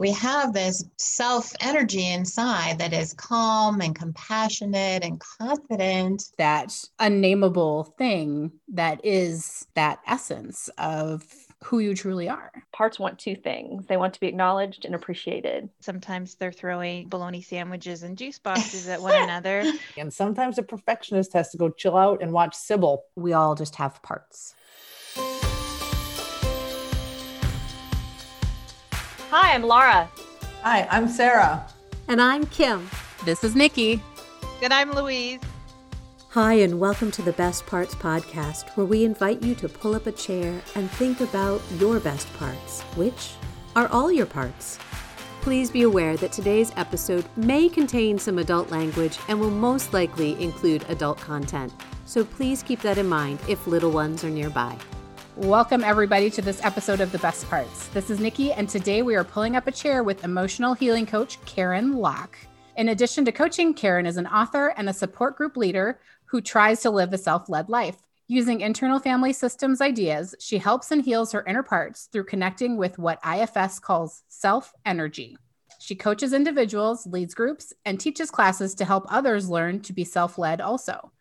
[0.00, 6.30] We have this self energy inside that is calm and compassionate and confident.
[6.38, 11.22] That unnameable thing that is that essence of
[11.62, 12.50] who you truly are.
[12.72, 15.68] Parts want two things they want to be acknowledged and appreciated.
[15.80, 19.70] Sometimes they're throwing bologna sandwiches and juice boxes at one another.
[19.98, 23.04] And sometimes a perfectionist has to go chill out and watch Sybil.
[23.16, 24.54] We all just have parts.
[29.30, 30.08] Hi, I'm Laura.
[30.62, 31.64] Hi, I'm Sarah.
[32.08, 32.88] And I'm Kim.
[33.24, 34.02] This is Nikki.
[34.62, 35.40] and I'm Louise.
[36.30, 40.06] Hi, and welcome to the Best Parts Podcast, where we invite you to pull up
[40.06, 43.30] a chair and think about your best parts, which
[43.76, 44.78] are all your parts.
[45.42, 50.40] Please be aware that today's episode may contain some adult language and will most likely
[50.42, 51.72] include adult content.
[52.04, 54.76] So please keep that in mind if little ones are nearby.
[55.36, 57.86] Welcome, everybody, to this episode of The Best Parts.
[57.88, 61.42] This is Nikki, and today we are pulling up a chair with emotional healing coach
[61.44, 62.36] Karen Locke.
[62.76, 66.80] In addition to coaching, Karen is an author and a support group leader who tries
[66.80, 67.96] to live a self led life.
[68.26, 72.98] Using internal family systems ideas, she helps and heals her inner parts through connecting with
[72.98, 75.38] what IFS calls self energy.
[75.78, 80.38] She coaches individuals, leads groups, and teaches classes to help others learn to be self
[80.38, 81.12] led also.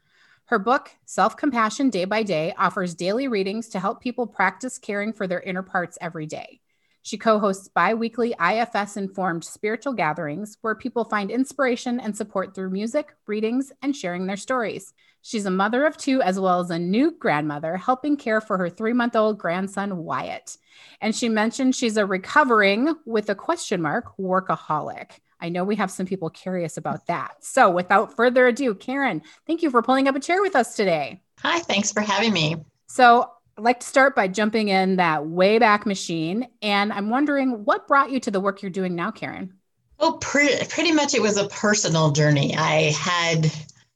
[0.50, 5.14] Her book, Self Compassion Day by Day, offers daily readings to help people practice caring
[5.14, 6.60] for their inner parts every day.
[7.04, 12.56] She co hosts bi weekly IFS informed spiritual gatherings where people find inspiration and support
[12.56, 14.92] through music, readings, and sharing their stories.
[15.22, 18.72] She's a mother of two as well as a new grandmother, helping care for her
[18.72, 20.58] three month old grandson, Wyatt.
[21.00, 25.12] And she mentioned she's a recovering, with a question mark, workaholic.
[25.40, 27.36] I know we have some people curious about that.
[27.42, 31.22] So without further ado, Karen, thank you for pulling up a chair with us today.
[31.40, 32.58] Hi, thanks for having me.
[32.88, 36.48] So I'd like to start by jumping in that way back machine.
[36.62, 39.54] And I'm wondering what brought you to the work you're doing now, Karen?
[40.00, 42.56] Well, pretty, pretty much it was a personal journey.
[42.56, 43.52] I had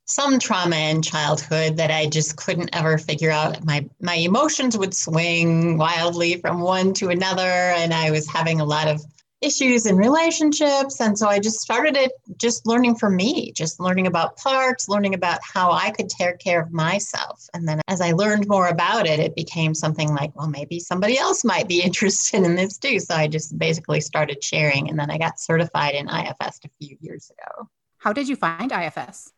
[0.05, 3.63] some trauma in childhood that I just couldn't ever figure out.
[3.63, 8.65] My my emotions would swing wildly from one to another, and I was having a
[8.65, 9.01] lot of
[9.43, 10.99] issues in relationships.
[11.01, 15.13] And so I just started it just learning for me, just learning about parts, learning
[15.13, 17.45] about how I could take care of myself.
[17.53, 21.17] And then as I learned more about it, it became something like, well, maybe somebody
[21.17, 22.99] else might be interested in this too.
[22.99, 24.89] So I just basically started sharing.
[24.89, 27.69] And then I got certified in IFS a few years ago.
[27.97, 29.31] How did you find IFS?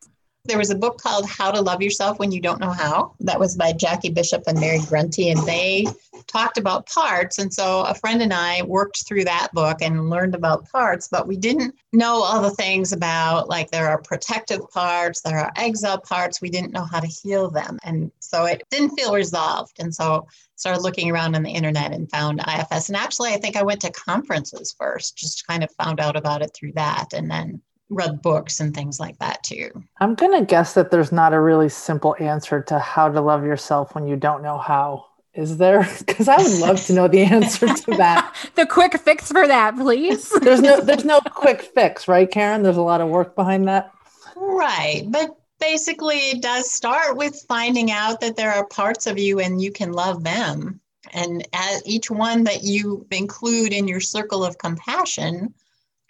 [0.45, 3.15] There was a book called How to Love Yourself When You Don't Know How.
[3.19, 5.87] That was by Jackie Bishop and Mary Grunte, and they
[6.27, 7.39] talked about parts.
[7.39, 11.27] And so a friend and I worked through that book and learned about parts, but
[11.27, 15.99] we didn't know all the things about like there are protective parts, there are exile
[15.99, 16.41] parts.
[16.41, 17.79] We didn't know how to heal them.
[17.83, 19.77] And so it didn't feel resolved.
[19.79, 22.89] And so started looking around on the internet and found IFS.
[22.89, 26.41] And actually, I think I went to conferences first, just kind of found out about
[26.41, 27.13] it through that.
[27.13, 29.69] And then read books and things like that too.
[29.99, 33.45] I'm going to guess that there's not a really simple answer to how to love
[33.45, 35.05] yourself when you don't know how.
[35.33, 35.87] Is there?
[35.99, 38.33] Because I would love to know the answer to that.
[38.55, 40.29] the quick fix for that, please.
[40.41, 42.63] there's no there's no quick fix, right, Karen?
[42.63, 43.91] There's a lot of work behind that.
[44.35, 45.03] Right.
[45.09, 49.61] But basically it does start with finding out that there are parts of you and
[49.61, 50.79] you can love them.
[51.13, 55.53] And as each one that you include in your circle of compassion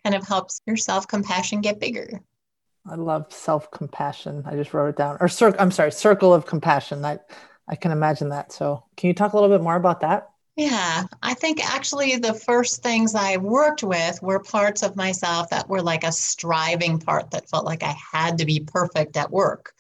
[0.06, 2.22] kind of helps your self compassion get bigger.
[2.88, 4.44] I love self compassion.
[4.46, 5.18] I just wrote it down.
[5.20, 5.60] Or circle.
[5.60, 7.02] I'm sorry, circle of compassion.
[7.02, 7.30] That
[7.68, 8.52] I can imagine that.
[8.52, 10.30] So, can you talk a little bit more about that?
[10.56, 15.68] Yeah, I think actually the first things I worked with were parts of myself that
[15.68, 19.74] were like a striving part that felt like I had to be perfect at work.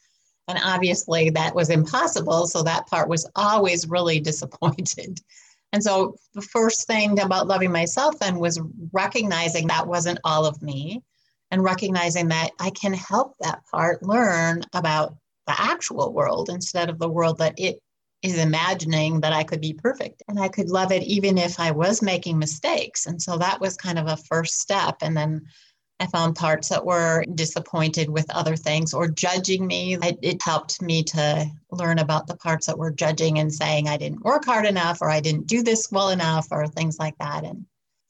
[0.50, 2.48] And obviously that was impossible.
[2.48, 5.22] So that part was always really disappointed.
[5.76, 8.62] And so the first thing about loving myself then was
[8.94, 11.04] recognizing that wasn't all of me
[11.52, 16.98] and recognizing that I can help that part learn about the actual world instead of
[16.98, 17.80] the world that it
[18.22, 21.72] is imagining that I could be perfect and I could love it even if I
[21.72, 23.06] was making mistakes.
[23.06, 24.96] And so that was kind of a first step.
[25.02, 25.42] And then
[26.00, 29.96] I found parts that were disappointed with other things or judging me.
[29.96, 33.96] It, it, helped me to learn about the parts that were judging and saying I
[33.96, 37.46] didn't work hard enough or I didn't do this well enough or things like that.
[37.46, 37.66] And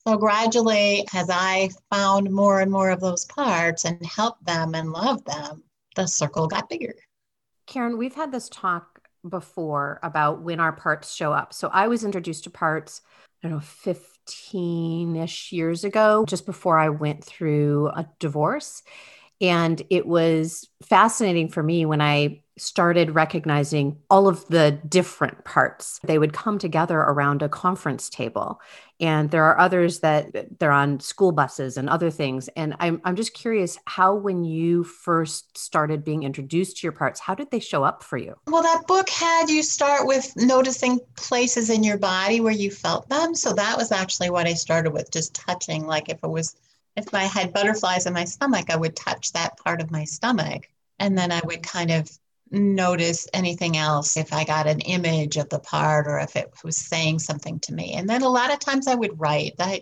[0.08, 4.92] so gradually, as I found more and more of those parts and helped them and
[4.92, 5.64] loved them,
[5.96, 6.96] the circle got bigger.
[7.68, 11.54] Karen, we've had this talk before about when our parts show up.
[11.54, 13.02] So I was introduced to parts,
[13.44, 14.15] I don't know, 15
[15.16, 18.84] ish years ago, just before I went through a divorce.
[19.42, 26.00] And it was fascinating for me when I started recognizing all of the different parts.
[26.04, 28.62] They would come together around a conference table.
[29.00, 32.48] And there are others that they're on school buses and other things.
[32.56, 37.20] And I'm, I'm just curious how, when you first started being introduced to your parts,
[37.20, 38.36] how did they show up for you?
[38.48, 43.10] Well, that book had you start with noticing places in your body where you felt
[43.10, 43.36] them.
[43.36, 45.86] So that was actually what I started with, just touching.
[45.86, 46.56] Like if it was,
[46.96, 50.70] if I had butterflies in my stomach, I would touch that part of my stomach.
[51.00, 52.10] And then I would kind of
[52.52, 56.78] notice anything else if I got an image of the part or if it was
[56.78, 57.94] saying something to me.
[57.94, 59.54] And then a lot of times I would write.
[59.60, 59.82] I,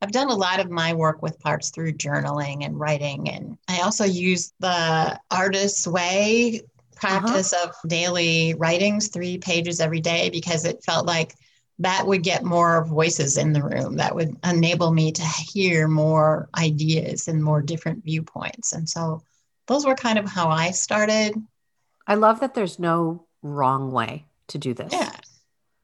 [0.00, 3.28] I've done a lot of my work with parts through journaling and writing.
[3.28, 6.62] And I also use the artist's way
[6.96, 7.68] practice uh-huh.
[7.68, 11.34] of daily writings, three pages every day, because it felt like
[11.80, 13.96] that would get more voices in the room.
[13.96, 18.72] That would enable me to hear more ideas and more different viewpoints.
[18.72, 19.22] And so
[19.66, 21.34] those were kind of how I started.
[22.08, 24.92] I love that there's no wrong way to do this.
[24.92, 25.12] Yeah,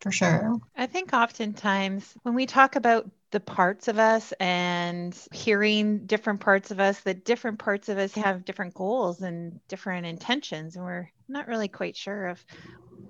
[0.01, 0.57] for sure.
[0.75, 6.71] I think oftentimes when we talk about the parts of us and hearing different parts
[6.71, 11.11] of us, that different parts of us have different goals and different intentions, and we're
[11.29, 12.45] not really quite sure of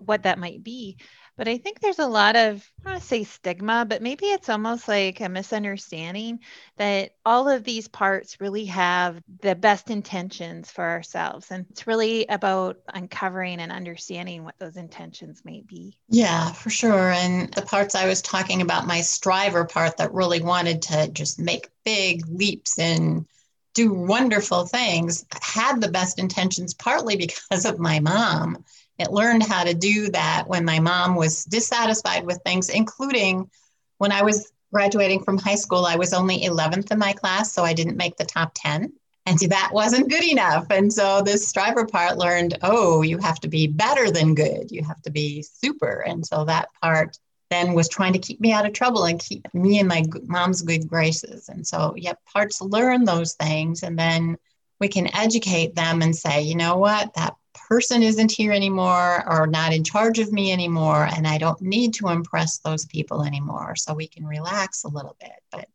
[0.06, 0.98] what that might be.
[1.36, 4.48] But I think there's a lot of, I want to say stigma, but maybe it's
[4.48, 6.38] almost like a misunderstanding
[6.76, 11.50] that all of these parts really have the best intentions for ourselves.
[11.50, 15.98] And it's really about uncovering and understanding what those intentions may be.
[16.08, 17.10] Yeah, for sure.
[17.10, 21.40] And the parts I was talking about, my striver part that really wanted to just
[21.40, 23.26] make big leaps and
[23.72, 28.64] do wonderful things, had the best intentions partly because of my mom
[28.98, 33.50] it learned how to do that when my mom was dissatisfied with things, including
[33.98, 35.86] when I was graduating from high school.
[35.86, 38.92] I was only 11th in my class, so I didn't make the top 10.
[39.26, 40.66] And that wasn't good enough.
[40.70, 44.70] And so this striver part learned, oh, you have to be better than good.
[44.70, 46.04] You have to be super.
[46.06, 47.18] And so that part
[47.50, 50.62] then was trying to keep me out of trouble and keep me in my mom's
[50.62, 51.48] good graces.
[51.48, 53.82] And so, yep, parts learn those things.
[53.82, 54.38] And then
[54.80, 57.34] we can educate them and say, you know what, that
[57.68, 61.94] person isn't here anymore or not in charge of me anymore and i don't need
[61.94, 63.74] to impress those people anymore.
[63.76, 65.68] So we can relax a little bit but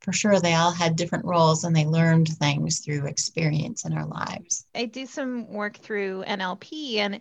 [0.00, 4.06] for sure they all had different roles and they learned things through experience in our
[4.06, 4.66] lives.
[4.74, 7.20] I do some work through nlp and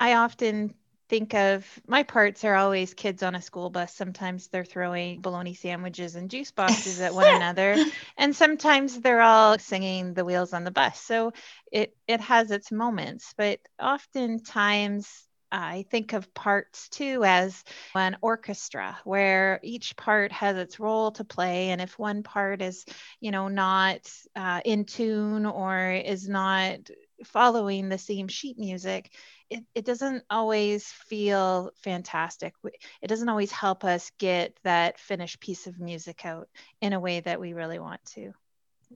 [0.00, 0.74] i often
[1.08, 3.94] think of my parts are always kids on a school bus.
[3.94, 7.80] Sometimes they're throwing bologna sandwiches and juice boxes at one another,
[8.18, 11.00] and sometimes they're all singing the wheels on the bus.
[11.00, 11.32] So
[11.72, 17.64] it it has its moments, but oftentimes I think of parts too as
[17.94, 21.70] an orchestra where each part has its role to play.
[21.70, 22.84] And if one part is,
[23.20, 24.00] you know, not
[24.36, 26.78] uh, in tune or is not
[27.24, 29.10] following the same sheet music,
[29.50, 32.54] it, it doesn't always feel fantastic.
[33.00, 36.48] It doesn't always help us get that finished piece of music out
[36.80, 38.32] in a way that we really want to.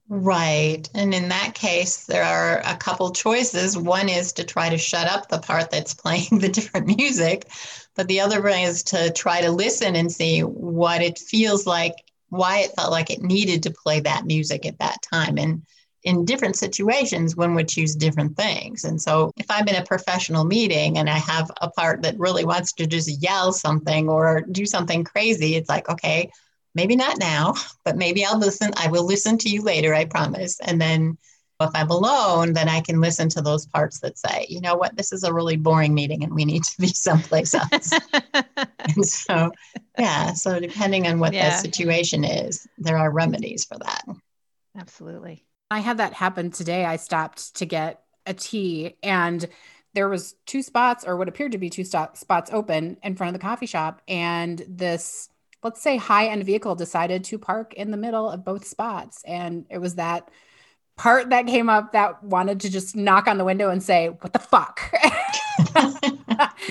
[0.09, 0.89] Right.
[0.95, 3.77] And in that case, there are a couple choices.
[3.77, 7.49] One is to try to shut up the part that's playing the different music,
[7.95, 11.95] but the other one is to try to listen and see what it feels like,
[12.31, 15.39] why it felt like it needed to play that music at that time.
[15.39, 15.63] And
[16.05, 18.85] in different situations, one would choose different things.
[18.85, 22.45] And so, if I'm in a professional meeting and I have a part that really
[22.45, 26.31] wants to just yell something or do something crazy, it's like, okay,
[26.75, 27.55] maybe not now,
[27.85, 28.73] but maybe I'll listen.
[28.77, 30.59] I will listen to you later, I promise.
[30.61, 31.19] And then
[31.61, 34.97] if I'm alone, then I can listen to those parts that say, you know what,
[34.97, 37.93] this is a really boring meeting and we need to be someplace else.
[38.97, 39.53] and so,
[39.99, 41.51] yeah, so depending on what yeah.
[41.51, 44.03] the situation is, there are remedies for that.
[44.77, 45.45] Absolutely.
[45.73, 46.85] I had that happen today.
[46.85, 49.49] I stopped to get a tea and
[49.95, 53.35] there was two spots or what appeared to be two stop, spots open in front
[53.35, 55.29] of the coffee shop and this
[55.63, 59.67] let's say high end vehicle decided to park in the middle of both spots and
[59.71, 60.29] it was that
[60.97, 64.33] part that came up that wanted to just knock on the window and say what
[64.33, 64.81] the fuck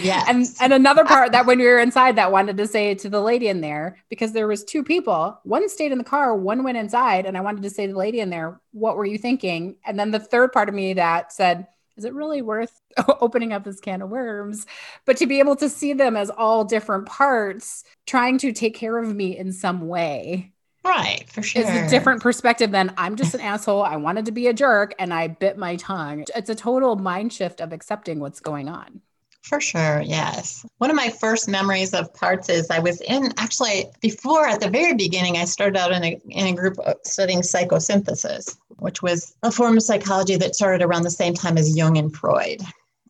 [0.01, 3.09] yeah and and another part that when we were inside that wanted to say to
[3.09, 6.63] the lady in there because there was two people one stayed in the car one
[6.63, 9.17] went inside and i wanted to say to the lady in there what were you
[9.17, 12.81] thinking and then the third part of me that said is it really worth
[13.19, 14.65] opening up this can of worms
[15.05, 18.97] but to be able to see them as all different parts trying to take care
[18.97, 20.51] of me in some way
[20.83, 21.61] Right, for sure.
[21.61, 23.83] It's a different perspective than I'm just an asshole.
[23.83, 26.25] I wanted to be a jerk and I bit my tongue.
[26.35, 29.01] It's a total mind shift of accepting what's going on.
[29.41, 30.65] For sure, yes.
[30.77, 34.69] One of my first memories of parts is I was in actually before at the
[34.69, 39.51] very beginning, I started out in a, in a group studying psychosynthesis, which was a
[39.51, 42.62] form of psychology that started around the same time as Jung and Freud.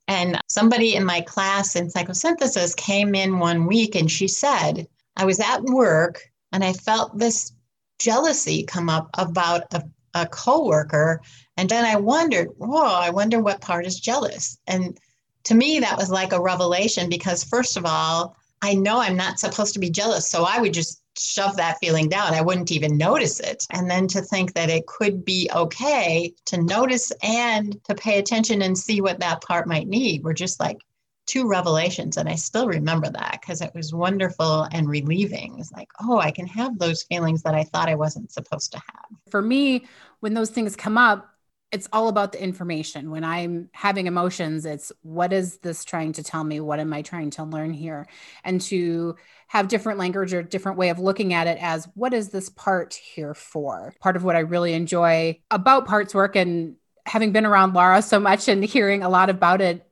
[0.07, 5.25] And somebody in my class in psychosynthesis came in one week and she said, I
[5.25, 6.21] was at work
[6.51, 7.51] and I felt this
[7.99, 9.83] jealousy come up about a,
[10.13, 11.21] a coworker.
[11.55, 14.57] And then I wondered, whoa, I wonder what part is jealous.
[14.67, 14.97] And
[15.43, 19.39] to me, that was like a revelation because, first of all, I know I'm not
[19.39, 20.29] supposed to be jealous.
[20.29, 22.33] So I would just shove that feeling down.
[22.33, 23.65] I wouldn't even notice it.
[23.71, 28.61] And then to think that it could be okay to notice and to pay attention
[28.61, 30.77] and see what that part might need were just like
[31.25, 32.17] two revelations.
[32.17, 35.57] And I still remember that because it was wonderful and relieving.
[35.59, 38.77] It's like, oh, I can have those feelings that I thought I wasn't supposed to
[38.77, 39.19] have.
[39.29, 39.85] For me,
[40.19, 41.30] when those things come up,
[41.71, 43.11] it's all about the information.
[43.11, 46.59] When I'm having emotions, it's what is this trying to tell me?
[46.59, 48.07] What am I trying to learn here?
[48.43, 49.15] And to
[49.47, 52.93] have different language or different way of looking at it as what is this part
[52.93, 53.93] here for?
[54.01, 56.75] Part of what I really enjoy about parts work and
[57.05, 59.87] having been around Laura so much and hearing a lot about it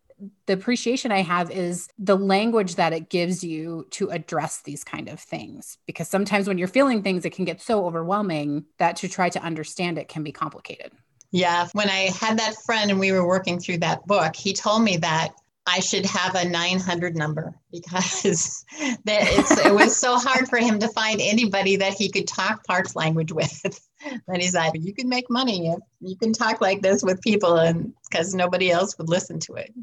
[0.48, 5.08] the appreciation I have is the language that it gives you to address these kind
[5.08, 5.78] of things.
[5.86, 9.42] Because sometimes when you're feeling things, it can get so overwhelming that to try to
[9.42, 10.92] understand it can be complicated.
[11.32, 11.68] Yeah.
[11.74, 14.98] When I had that friend and we were working through that book, he told me
[14.98, 15.30] that
[15.68, 18.66] I should have a 900 number because
[19.06, 22.96] that it was so hard for him to find anybody that he could talk parts
[22.96, 23.80] language with.
[24.30, 27.58] And he's like, you can make money if you can talk like this with people,
[27.58, 29.74] and because nobody else would listen to it.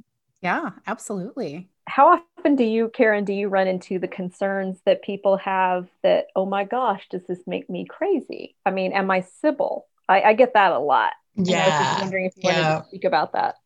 [0.40, 1.68] Yeah, absolutely.
[1.86, 6.28] How often do you, Karen, do you run into the concerns that people have that,
[6.34, 8.56] oh my gosh, does this make me crazy?
[8.64, 9.86] I mean, am I Sybil?
[10.08, 11.12] I, I get that a lot.
[11.36, 11.56] Yeah.
[11.56, 12.62] I was just wondering if you yeah.
[12.70, 13.56] wanted to speak about that.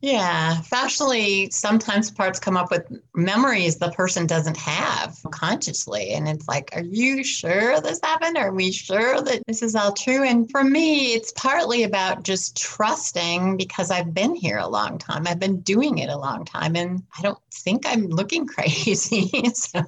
[0.00, 6.10] Yeah, factually, sometimes parts come up with memories the person doesn't have consciously.
[6.12, 8.36] And it's like, are you sure this happened?
[8.36, 10.22] Are we sure that this is all true?
[10.22, 15.26] And for me, it's partly about just trusting because I've been here a long time.
[15.26, 19.50] I've been doing it a long time and I don't think I'm looking crazy.
[19.52, 19.82] so,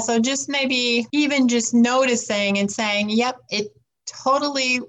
[0.00, 3.74] so just maybe even just noticing and saying, yep, it
[4.06, 4.80] totally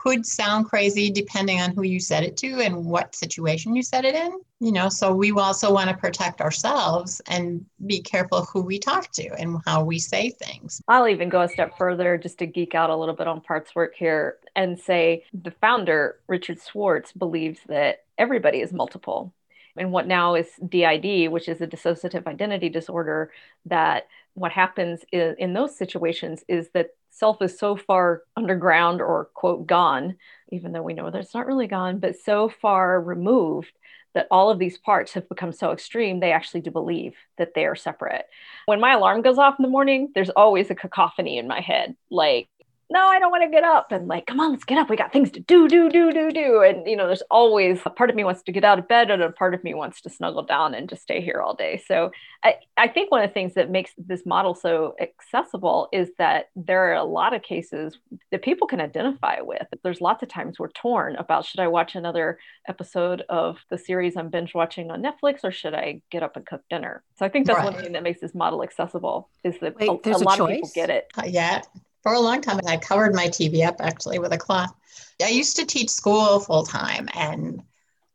[0.00, 4.06] could sound crazy depending on who you said it to and what situation you said
[4.06, 4.32] it in.
[4.58, 9.10] You know, so we also want to protect ourselves and be careful who we talk
[9.12, 10.82] to and how we say things.
[10.88, 13.74] I'll even go a step further just to geek out a little bit on parts
[13.74, 19.34] work here and say the founder, Richard Schwartz, believes that everybody is multiple.
[19.76, 23.32] And what now is DID, which is a dissociative identity disorder,
[23.66, 29.30] that what happens in, in those situations is that self is so far underground or
[29.34, 30.16] quote gone,
[30.50, 33.72] even though we know that it's not really gone, but so far removed
[34.14, 37.64] that all of these parts have become so extreme, they actually do believe that they
[37.64, 38.26] are separate.
[38.66, 41.94] When my alarm goes off in the morning, there's always a cacophony in my head.
[42.10, 42.48] Like
[42.90, 43.92] no, I don't want to get up.
[43.92, 44.90] And like, come on, let's get up.
[44.90, 46.62] We got things to do, do, do, do, do.
[46.62, 49.10] And, you know, there's always a part of me wants to get out of bed
[49.12, 51.80] and a part of me wants to snuggle down and just stay here all day.
[51.86, 52.10] So
[52.42, 56.46] I, I think one of the things that makes this model so accessible is that
[56.56, 57.96] there are a lot of cases
[58.32, 59.66] that people can identify with.
[59.84, 64.16] There's lots of times we're torn about should I watch another episode of the series
[64.16, 67.04] I'm binge watching on Netflix or should I get up and cook dinner?
[67.18, 67.72] So I think that's right.
[67.72, 70.40] one thing that makes this model accessible is that Wait, a, a, lot choice?
[70.40, 71.06] of people get it.
[71.16, 71.62] Uh, yeah
[72.02, 72.60] for a long time.
[72.66, 74.74] I covered my TV up actually with a cloth.
[75.22, 77.62] I used to teach school full time and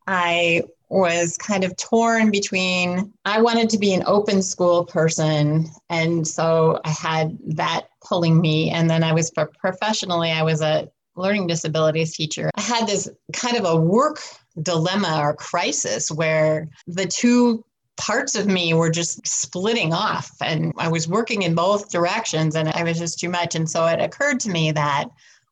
[0.08, 6.28] I was kind of torn between I wanted to be an open school person and
[6.28, 11.48] so I had that pulling me and then I was professionally I was a learning
[11.48, 12.52] disabilities teacher.
[12.56, 14.20] I had this kind of a work
[14.62, 17.64] dilemma or crisis where the two
[17.98, 22.70] parts of me were just splitting off and I was working in both directions and
[22.70, 23.56] I was just too much.
[23.56, 25.06] And so it occurred to me that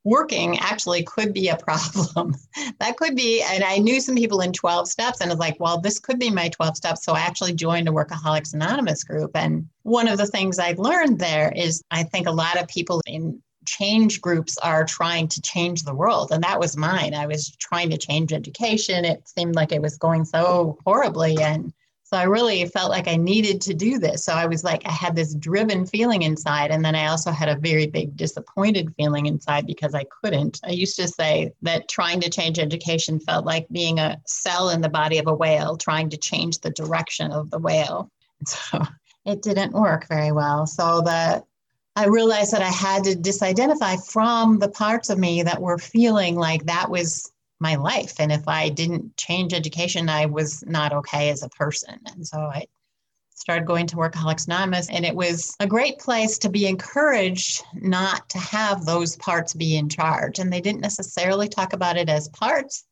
[0.03, 2.35] working actually could be a problem.
[2.79, 5.59] that could be, and I knew some people in 12 steps and I was like,
[5.59, 7.05] well, this could be my 12 steps.
[7.05, 9.31] So I actually joined a Workaholics Anonymous group.
[9.35, 13.01] And one of the things I learned there is I think a lot of people
[13.07, 16.31] in change groups are trying to change the world.
[16.31, 17.13] And that was mine.
[17.13, 19.05] I was trying to change education.
[19.05, 21.41] It seemed like it was going so horribly.
[21.41, 21.71] And
[22.13, 24.23] so I really felt like I needed to do this.
[24.23, 26.69] So I was like, I had this driven feeling inside.
[26.69, 30.59] And then I also had a very big disappointed feeling inside because I couldn't.
[30.63, 34.81] I used to say that trying to change education felt like being a cell in
[34.81, 38.11] the body of a whale, trying to change the direction of the whale.
[38.45, 38.85] So
[39.25, 40.67] it didn't work very well.
[40.67, 41.43] So the
[41.95, 46.35] I realized that I had to disidentify from the parts of me that were feeling
[46.35, 47.32] like that was
[47.63, 48.19] my life.
[48.19, 51.99] And if I didn't change education, I was not okay as a person.
[52.13, 52.65] And so I
[53.35, 58.29] started going to Workaholics Anonymous, and it was a great place to be encouraged not
[58.29, 60.37] to have those parts be in charge.
[60.39, 62.85] And they didn't necessarily talk about it as parts,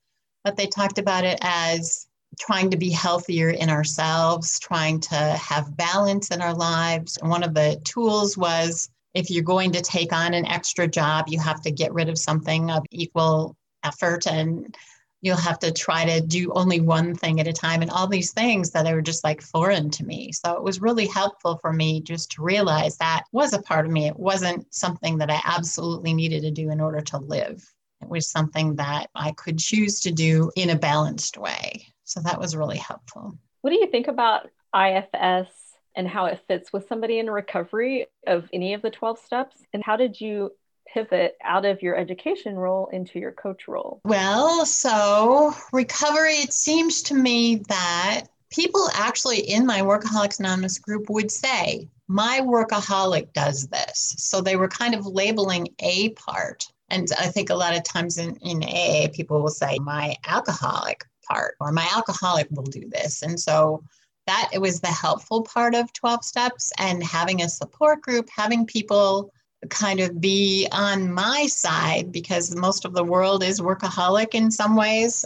[0.44, 2.08] but they talked about it as
[2.40, 7.18] trying to be healthier in ourselves, trying to have balance in our lives.
[7.18, 11.26] And one of the tools was if you're going to take on an extra job,
[11.28, 14.76] you have to get rid of something of equal effort and
[15.22, 18.34] you'll have to try to do only one thing at a time and all these
[18.34, 20.32] things that are just like foreign to me.
[20.32, 23.92] So it was really helpful for me just to realize that was a part of
[23.92, 24.08] me.
[24.08, 27.64] It wasn't something that I absolutely needed to do in order to live.
[28.02, 31.86] It was something that I could choose to do in a balanced way.
[32.04, 33.38] So that was really helpful.
[33.62, 35.52] What do you think about IFS
[35.96, 39.58] and how it fits with somebody in recovery of any of the 12 steps?
[39.72, 40.52] And how did you
[40.94, 44.02] pivot out of your education role into your coach role?
[44.04, 51.10] Well, so recovery, it seems to me that people actually in my Workaholics Anonymous group
[51.10, 54.16] would say, my workaholic does this.
[54.18, 56.66] So they were kind of labeling a part.
[56.90, 61.06] And I think a lot of times in, in AA, people will say, my alcoholic
[61.26, 63.22] part or my alcoholic will do this.
[63.22, 63.84] And so
[64.28, 68.66] that it was the helpful part of 12 steps and having a support group, having
[68.66, 69.32] people
[69.70, 74.76] kind of be on my side because most of the world is workaholic in some
[74.76, 75.26] ways,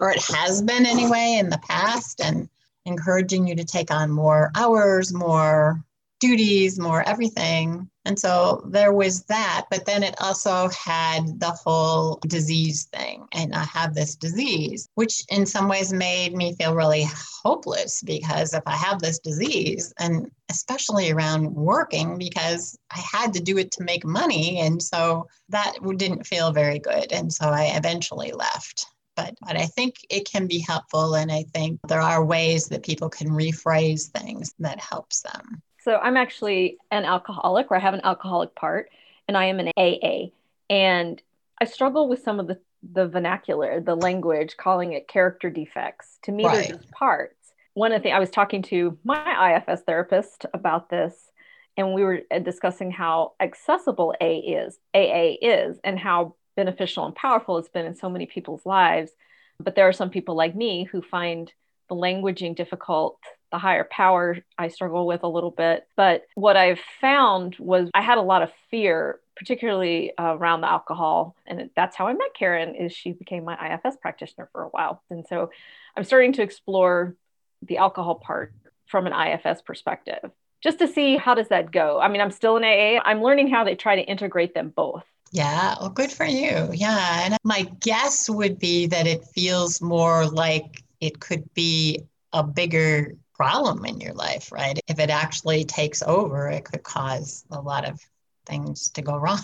[0.00, 2.48] or it has been anyway in the past, and
[2.84, 5.82] encouraging you to take on more hours, more
[6.20, 7.88] duties, more everything.
[8.04, 9.66] And so there was that.
[9.70, 13.26] But then it also had the whole disease thing.
[13.32, 17.06] And I have this disease, which in some ways made me feel really
[17.42, 23.40] hopeless because if I have this disease, and especially around working, because I had to
[23.40, 24.60] do it to make money.
[24.60, 27.12] And so that didn't feel very good.
[27.12, 28.86] And so I eventually left
[29.18, 31.16] but, but I think it can be helpful.
[31.16, 35.60] And I think there are ways that people can rephrase things that helps them.
[35.88, 38.90] So I'm actually an alcoholic, or I have an alcoholic part,
[39.26, 40.32] and I am an AA.
[40.68, 41.22] And
[41.58, 42.60] I struggle with some of the,
[42.92, 46.18] the vernacular, the language, calling it character defects.
[46.24, 46.68] To me, right.
[46.68, 47.54] they're just parts.
[47.72, 51.14] One of the things I was talking to my IFS therapist about this,
[51.78, 57.14] and we were uh, discussing how accessible A is, AA is, and how beneficial and
[57.14, 59.12] powerful it's been in so many people's lives.
[59.58, 61.50] But there are some people like me who find
[61.88, 63.18] the languaging difficult
[63.50, 65.86] the higher power I struggle with a little bit.
[65.96, 70.70] But what I've found was I had a lot of fear, particularly uh, around the
[70.70, 71.36] alcohol.
[71.46, 75.02] And that's how I met Karen is she became my IFS practitioner for a while.
[75.10, 75.50] And so
[75.96, 77.16] I'm starting to explore
[77.62, 78.52] the alcohol part
[78.86, 80.30] from an IFS perspective
[80.60, 82.00] just to see how does that go.
[82.00, 83.00] I mean, I'm still in AA.
[83.04, 85.04] I'm learning how they try to integrate them both.
[85.30, 86.70] Yeah, well, good for you.
[86.72, 87.22] Yeah.
[87.24, 92.00] And my guess would be that it feels more like it could be
[92.32, 94.78] a bigger problem in your life, right?
[94.88, 97.98] If it actually takes over, it could cause a lot of
[98.44, 99.38] things to go wrong.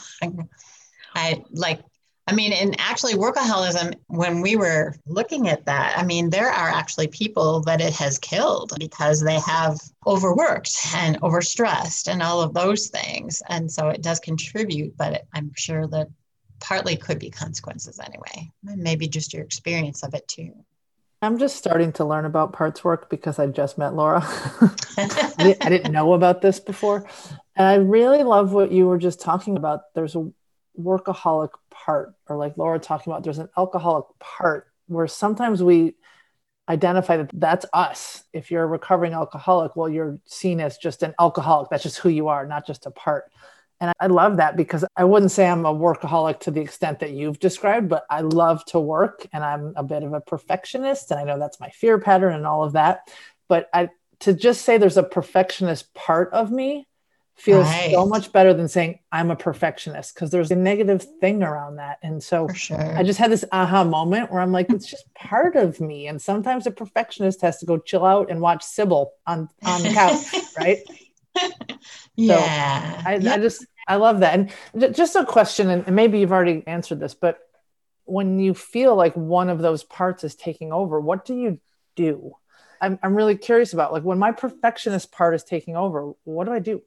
[1.14, 1.80] I like,
[2.26, 6.70] I mean, and actually, workaholism, when we were looking at that, I mean, there are
[6.70, 12.54] actually people that it has killed because they have overworked and overstressed and all of
[12.54, 13.42] those things.
[13.50, 16.08] And so it does contribute, but I'm sure that
[16.60, 20.54] partly could be consequences anyway, and maybe just your experience of it too.
[21.24, 24.22] I'm just starting to learn about parts work because I just met Laura.
[24.98, 27.08] I didn't know about this before.
[27.56, 29.94] And I really love what you were just talking about.
[29.94, 30.30] There's a
[30.78, 35.94] workaholic part, or like Laura talking about, there's an alcoholic part where sometimes we
[36.68, 38.24] identify that that's us.
[38.32, 41.70] If you're a recovering alcoholic, well, you're seen as just an alcoholic.
[41.70, 43.24] That's just who you are, not just a part.
[43.80, 47.10] And I love that because I wouldn't say I'm a workaholic to the extent that
[47.10, 51.10] you've described, but I love to work and I'm a bit of a perfectionist.
[51.10, 53.00] And I know that's my fear pattern and all of that.
[53.48, 56.86] But I, to just say there's a perfectionist part of me
[57.36, 57.90] feels right.
[57.90, 61.98] so much better than saying I'm a perfectionist because there's a negative thing around that.
[62.02, 62.96] And so sure.
[62.96, 66.06] I just had this aha moment where I'm like, it's just part of me.
[66.06, 69.90] And sometimes a perfectionist has to go chill out and watch Sybil on, on the
[69.90, 70.24] couch,
[70.58, 70.78] right?
[72.16, 73.02] yeah.
[73.02, 73.38] So I, yep.
[73.38, 74.34] I, just, I love that.
[74.34, 77.38] And just a question, and maybe you've already answered this, but
[78.04, 81.60] when you feel like one of those parts is taking over, what do you
[81.96, 82.36] do?
[82.80, 86.52] I'm, I'm really curious about like when my perfectionist part is taking over, what do
[86.52, 86.82] I do?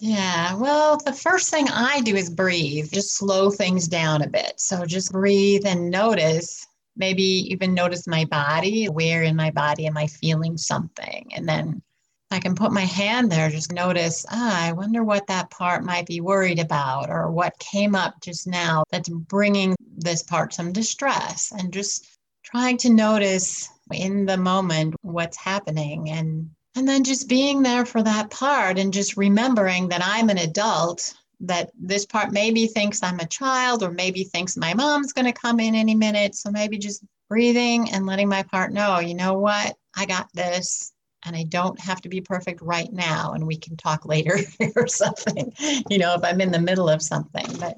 [0.00, 4.54] Yeah, well, the first thing I do is breathe, just slow things down a bit.
[4.56, 6.66] So just breathe and notice,
[6.96, 8.86] maybe even notice my body.
[8.86, 11.30] Where in my body am I feeling something?
[11.36, 11.82] And then
[12.30, 16.06] I can put my hand there, just notice, ah, I wonder what that part might
[16.06, 21.52] be worried about or what came up just now that's bringing this part some distress?
[21.56, 22.06] And just
[22.44, 28.00] trying to notice in the moment what's happening and and then just being there for
[28.00, 33.18] that part and just remembering that I'm an adult that this part maybe thinks I'm
[33.18, 36.36] a child or maybe thinks my mom's going to come in any minute.
[36.36, 40.92] So maybe just breathing and letting my part know, you know what, I got this
[41.24, 44.38] and I don't have to be perfect right now and we can talk later
[44.76, 45.52] or something,
[45.88, 47.46] you know, if I'm in the middle of something.
[47.58, 47.76] But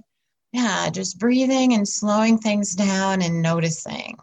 [0.53, 4.17] yeah, just breathing and slowing things down and noticing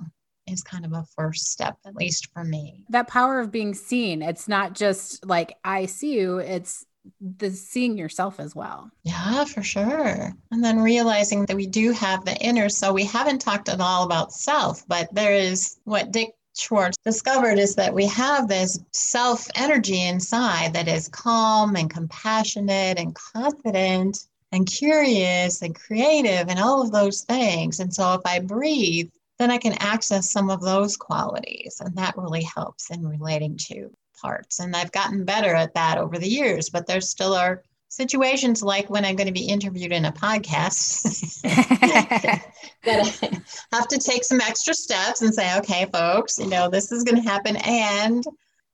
[0.47, 2.85] is kind of a first step, at least for me.
[2.89, 4.21] That power of being seen.
[4.21, 6.85] It's not just like I see you, it's
[7.21, 8.89] the seeing yourself as well.
[9.03, 10.33] Yeah, for sure.
[10.51, 12.69] And then realizing that we do have the inner.
[12.69, 17.59] So we haven't talked at all about self, but there is what Dick Schwartz discovered
[17.59, 24.27] is that we have this self energy inside that is calm and compassionate and confident
[24.51, 27.79] and curious and creative and all of those things.
[27.79, 31.81] And so if I breathe, then I can access some of those qualities.
[31.83, 34.59] And that really helps in relating to parts.
[34.59, 38.89] And I've gotten better at that over the years, but there still are situations like
[38.89, 41.41] when I'm going to be interviewed in a podcast
[42.83, 46.91] that I have to take some extra steps and say, okay, folks, you know, this
[46.91, 47.57] is going to happen.
[47.57, 48.23] And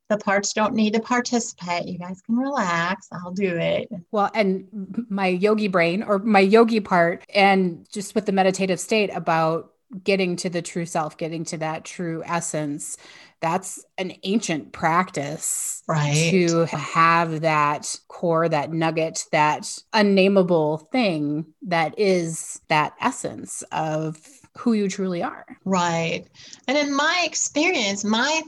[0.09, 1.87] the parts don't need to participate.
[1.87, 3.07] You guys can relax.
[3.11, 3.89] I'll do it.
[4.11, 9.09] Well, and my yogi brain or my yogi part, and just with the meditative state
[9.13, 9.71] about
[10.03, 12.97] getting to the true self, getting to that true essence.
[13.45, 16.31] That's an ancient practice right.
[16.31, 24.17] to have that core, that nugget, that unnameable thing that is that essence of
[24.57, 25.45] who you truly are.
[25.63, 26.25] Right.
[26.67, 28.41] And in my experience, my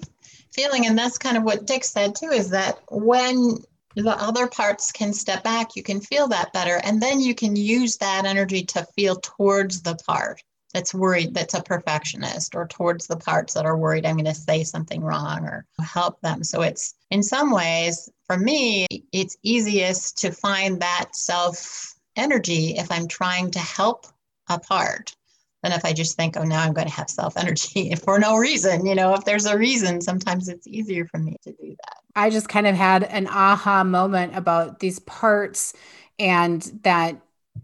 [0.52, 3.58] feeling, and that's kind of what Dick said too, is that when
[3.96, 6.82] the other parts can step back, you can feel that better.
[6.84, 10.42] And then you can use that energy to feel towards the part
[10.74, 14.34] that's worried that's a perfectionist or towards the parts that are worried I'm going to
[14.34, 16.44] say something wrong or help them.
[16.44, 22.92] So it's in some ways, for me, it's easiest to find that self energy if
[22.92, 24.06] I'm trying to help
[24.50, 25.16] a part
[25.64, 28.38] than if I just think, oh, now I'm going to have self energy for no
[28.38, 28.86] reason.
[28.86, 31.98] You know, if there's a reason, sometimes it's easier for me to do that.
[32.16, 35.74] I just kind of had an aha moment about these parts
[36.20, 37.22] and that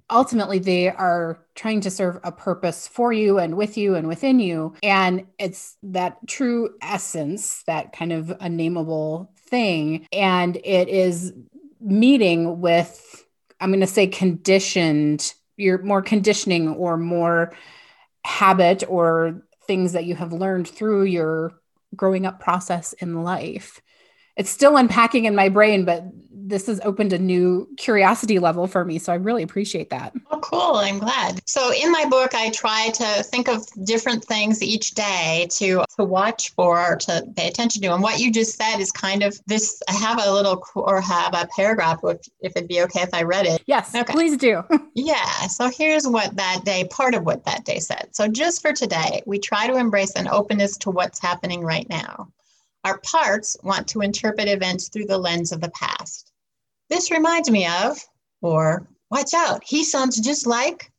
[0.09, 4.39] ultimately they are trying to serve a purpose for you and with you and within
[4.39, 4.73] you.
[4.83, 10.07] And it's that true essence that kind of unnameable thing.
[10.11, 11.33] And it is
[11.83, 13.25] meeting with
[13.59, 17.53] i'm going to say conditioned you're more conditioning or more
[18.25, 21.53] habit or things that you have learned through your
[21.95, 23.81] growing up process in life
[24.35, 26.05] it's still unpacking in my brain, but
[26.45, 28.99] this has opened a new curiosity level for me.
[28.99, 30.13] So I really appreciate that.
[30.29, 30.75] Oh, cool.
[30.75, 31.41] I'm glad.
[31.47, 36.03] So in my book, I try to think of different things each day to, to
[36.03, 37.93] watch for, or to pay attention to.
[37.93, 41.33] And what you just said is kind of this, I have a little or have
[41.33, 43.63] a paragraph if, if it'd be okay if I read it.
[43.65, 44.11] Yes, okay.
[44.11, 44.63] please do.
[44.95, 45.47] yeah.
[45.47, 48.09] So here's what that day, part of what that day said.
[48.11, 52.27] So just for today, we try to embrace an openness to what's happening right now.
[52.83, 56.31] Our parts want to interpret events through the lens of the past.
[56.89, 57.97] This reminds me of,
[58.41, 60.91] or watch out, he sounds just like.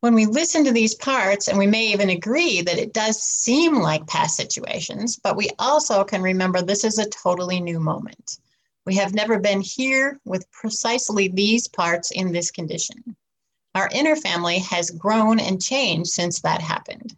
[0.00, 3.76] When we listen to these parts, and we may even agree that it does seem
[3.76, 8.38] like past situations, but we also can remember this is a totally new moment.
[8.84, 13.16] We have never been here with precisely these parts in this condition.
[13.76, 17.16] Our inner family has grown and changed since that happened.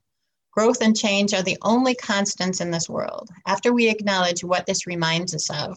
[0.54, 3.28] Growth and change are the only constants in this world.
[3.44, 5.76] After we acknowledge what this reminds us of,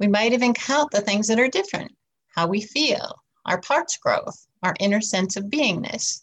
[0.00, 1.92] we might even count the things that are different
[2.34, 6.22] how we feel, our parts growth, our inner sense of beingness.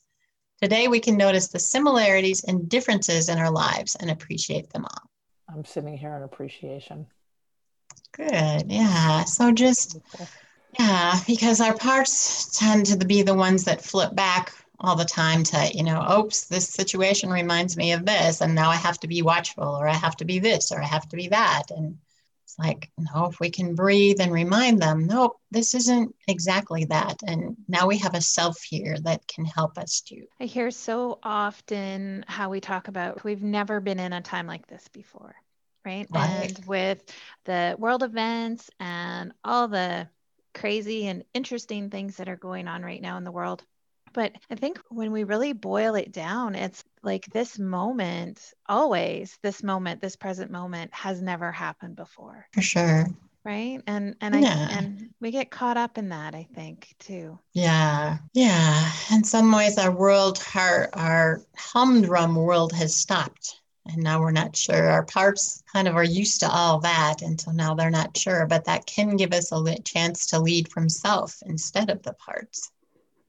[0.62, 5.10] Today, we can notice the similarities and differences in our lives and appreciate them all.
[5.50, 7.06] I'm sitting here in appreciation.
[8.14, 8.72] Good.
[8.72, 9.26] Yeah.
[9.26, 10.00] So just,
[10.80, 15.44] yeah, because our parts tend to be the ones that flip back all the time
[15.44, 19.08] to, you know, oops, this situation reminds me of this, and now I have to
[19.08, 21.64] be watchful, or I have to be this, or I have to be that.
[21.70, 21.98] And
[22.46, 27.18] it's like, no, if we can breathe and remind them, nope, this isn't exactly that.
[27.26, 30.26] And now we have a self here that can help us too.
[30.40, 34.68] I hear so often how we talk about we've never been in a time like
[34.68, 35.36] this before.
[35.84, 36.08] Right?
[36.10, 36.50] right.
[36.50, 37.04] And with
[37.46, 40.08] the world events and all the
[40.54, 43.64] crazy and interesting things that are going on right now in the world,
[44.16, 49.62] but I think when we really boil it down, it's like this moment, always this
[49.62, 52.48] moment, this present moment has never happened before.
[52.54, 53.08] For sure.
[53.44, 53.82] Right.
[53.86, 54.68] And and yeah.
[54.72, 57.38] I and we get caught up in that, I think, too.
[57.52, 58.18] Yeah.
[58.34, 58.90] Yeah.
[59.12, 64.56] In some ways our world, our our humdrum world has stopped and now we're not
[64.56, 64.90] sure.
[64.90, 68.48] Our parts kind of are used to all that, and so now they're not sure.
[68.48, 72.72] But that can give us a chance to lead from self instead of the parts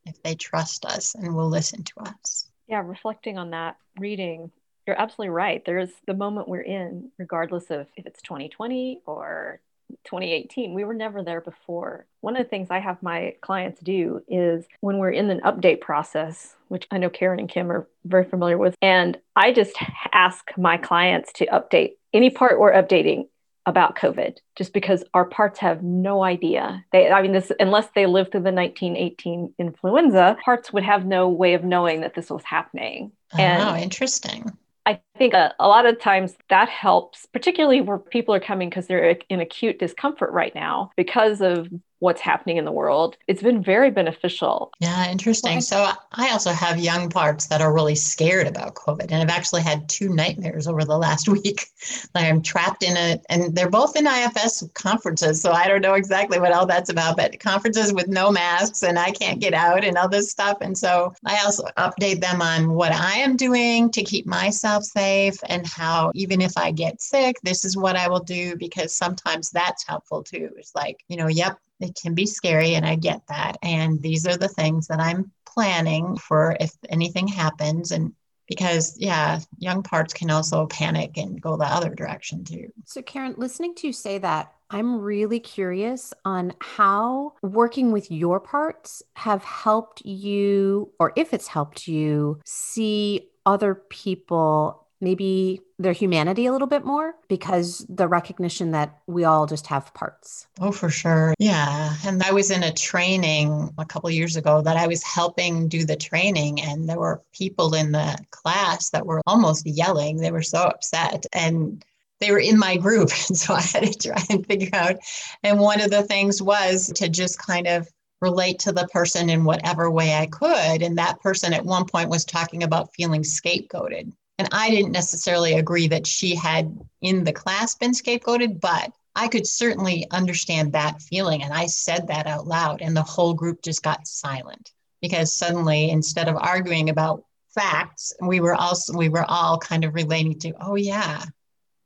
[0.07, 2.49] if they trust us and will listen to us.
[2.69, 4.51] Yeah, reflecting on that reading,
[4.87, 5.65] You're absolutely right.
[5.65, 9.61] There's the moment we're in, regardless of if it's 2020 or
[10.05, 10.75] 2018.
[10.75, 12.07] We were never there before.
[12.21, 15.81] One of the things I have my clients do is when we're in an update
[15.81, 19.77] process, which I know Karen and Kim are very familiar with, and I just
[20.13, 23.29] ask my clients to update any part we're updating
[23.67, 26.85] about COVID, just because our parts have no idea.
[26.93, 31.29] They, I mean, this unless they lived through the 1918 influenza, parts would have no
[31.29, 33.13] way of knowing that this was happening.
[33.35, 34.57] Oh, and interesting.
[34.87, 38.87] I think a, a, lot of times that helps, particularly where people are coming because
[38.87, 41.69] they're in acute discomfort right now because of
[42.01, 43.17] what's happening in the world.
[43.27, 44.73] It's been very beneficial.
[44.81, 45.61] Yeah, interesting.
[45.61, 49.11] So I also have young parts that are really scared about COVID.
[49.11, 51.67] And I've actually had two nightmares over the last week.
[52.15, 55.41] like I'm trapped in it, and they're both in IFS conferences.
[55.41, 58.99] So I don't know exactly what all that's about, but conferences with no masks and
[58.99, 60.59] I can't get out and all this stuff.
[60.61, 65.37] And so I also update them on what I am doing to keep myself safe
[65.49, 69.51] and how even if I get sick, this is what I will do because sometimes
[69.51, 70.51] that's helpful too.
[70.57, 73.59] It's like, you know, yep, it can be scary and I get that.
[73.63, 77.91] And these are the things that I'm planning for if anything happens.
[77.91, 78.13] And
[78.49, 82.73] because, yeah, young parts can also panic and go the other direction too.
[82.85, 88.41] So, Karen, listening to you say that, I'm really curious on how working with your
[88.41, 96.47] parts have helped you, or if it's helped you see other people maybe their humanity
[96.47, 100.47] a little bit more because the recognition that we all just have parts.
[100.61, 101.35] Oh, for sure.
[101.39, 101.95] Yeah.
[102.05, 105.85] And I was in a training a couple years ago that I was helping do
[105.85, 110.17] the training, and there were people in the class that were almost yelling.
[110.17, 111.27] They were so upset.
[111.33, 111.85] And
[112.21, 113.11] they were in my group.
[113.29, 114.97] And so I had to try and figure out.
[115.43, 117.89] And one of the things was to just kind of
[118.21, 120.83] relate to the person in whatever way I could.
[120.83, 124.13] And that person at one point was talking about feeling scapegoated.
[124.39, 129.29] And I didn't necessarily agree that she had in the class been scapegoated, but I
[129.29, 131.43] could certainly understand that feeling.
[131.43, 135.91] And I said that out loud, and the whole group just got silent because suddenly,
[135.91, 140.53] instead of arguing about facts, we were also we were all kind of relating to,
[140.61, 141.25] oh yeah,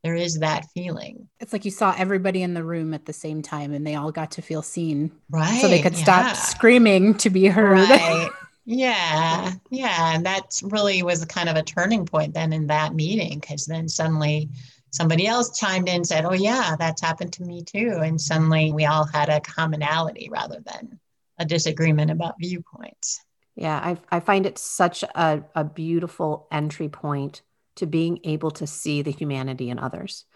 [0.02, 1.28] there is that feeling.
[1.38, 4.10] It's like you saw everybody in the room at the same time and they all
[4.10, 5.12] got to feel seen.
[5.28, 5.60] Right.
[5.60, 6.02] So they could yeah.
[6.02, 7.88] stop screaming to be heard.
[7.88, 8.30] Right.
[8.72, 10.14] Yeah, yeah.
[10.14, 13.88] And that really was kind of a turning point then in that meeting because then
[13.88, 14.48] suddenly
[14.92, 17.98] somebody else chimed in and said, Oh, yeah, that's happened to me too.
[18.00, 21.00] And suddenly we all had a commonality rather than
[21.36, 23.18] a disagreement about viewpoints.
[23.56, 27.42] Yeah, I, I find it such a, a beautiful entry point
[27.74, 30.26] to being able to see the humanity in others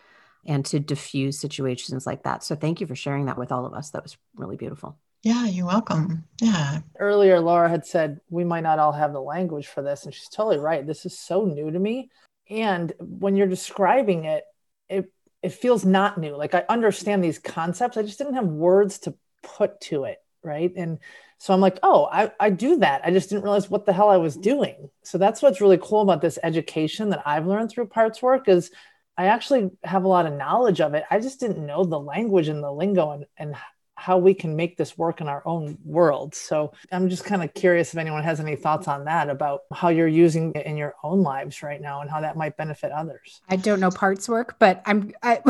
[0.44, 2.42] and to diffuse situations like that.
[2.42, 3.90] So thank you for sharing that with all of us.
[3.90, 4.98] That was really beautiful.
[5.24, 6.24] Yeah, you're welcome.
[6.42, 6.80] Yeah.
[6.98, 10.28] Earlier, Laura had said we might not all have the language for this, and she's
[10.28, 10.86] totally right.
[10.86, 12.10] This is so new to me.
[12.50, 14.44] And when you're describing it,
[14.90, 15.10] it
[15.42, 16.36] it feels not new.
[16.36, 17.96] Like I understand these concepts.
[17.96, 20.18] I just didn't have words to put to it.
[20.42, 20.74] Right.
[20.76, 20.98] And
[21.38, 23.00] so I'm like, oh, I, I do that.
[23.02, 24.90] I just didn't realize what the hell I was doing.
[25.04, 28.70] So that's what's really cool about this education that I've learned through parts work is
[29.16, 31.04] I actually have a lot of knowledge of it.
[31.10, 33.56] I just didn't know the language and the lingo and, and
[34.04, 36.34] how we can make this work in our own world.
[36.34, 39.88] So I'm just kind of curious if anyone has any thoughts on that about how
[39.88, 43.40] you're using it in your own lives right now and how that might benefit others.
[43.48, 45.40] I don't know parts work, but I'm I,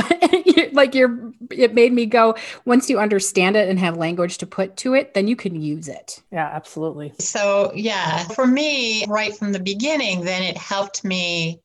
[0.73, 4.77] like you're it made me go once you understand it and have language to put
[4.77, 6.23] to it, then you can use it.
[6.31, 7.13] Yeah, absolutely.
[7.19, 11.61] So, yeah, for me right from the beginning, then it helped me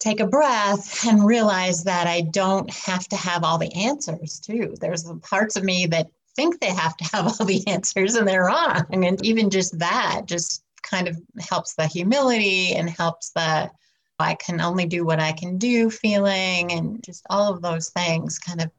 [0.00, 4.74] take a breath and realize that I don't have to have all the answers too.
[4.80, 8.46] There's parts of me that think they have to have all the answers and they're
[8.46, 8.86] wrong.
[8.92, 13.70] And even just that just kind of helps the humility and helps the
[14.22, 18.38] I can only do what I can do feeling and just all of those things
[18.38, 18.70] kind of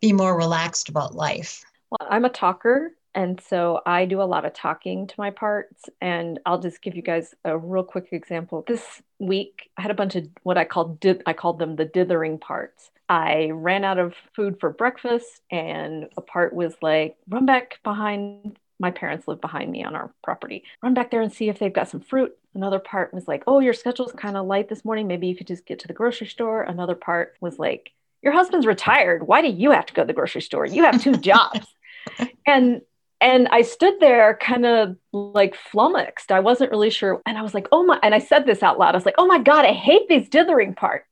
[0.00, 1.64] be more relaxed about life.
[1.90, 2.92] Well, I'm a talker.
[3.14, 5.84] And so I do a lot of talking to my parts.
[6.00, 8.64] And I'll just give you guys a real quick example.
[8.66, 12.38] This week, I had a bunch of what I called, I called them the dithering
[12.38, 12.90] parts.
[13.08, 18.58] I ran out of food for breakfast, and a part was like, run back behind.
[18.80, 20.64] My parents live behind me on our property.
[20.82, 22.36] Run back there and see if they've got some fruit.
[22.54, 25.06] Another part was like, oh, your schedule's kind of light this morning.
[25.06, 26.62] Maybe you could just get to the grocery store.
[26.62, 29.26] Another part was like, your husband's retired.
[29.26, 30.66] Why do you have to go to the grocery store?
[30.66, 31.66] You have two jobs.
[32.46, 32.80] and
[33.24, 36.30] and I stood there kind of like flummoxed.
[36.30, 37.22] I wasn't really sure.
[37.24, 38.94] And I was like, oh my, and I said this out loud.
[38.94, 41.08] I was like, oh my God, I hate these dithering parts.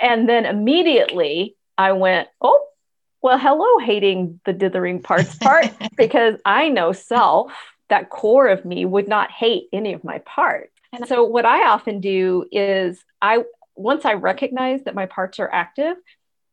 [0.00, 2.66] And then immediately I went, oh,
[3.22, 7.52] well, hello, hating the dithering parts part, because I know self,
[7.88, 10.72] that core of me would not hate any of my parts.
[10.92, 13.44] And so what I often do is I
[13.76, 15.96] once I recognize that my parts are active,